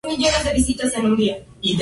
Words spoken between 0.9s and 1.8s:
oil como combustible.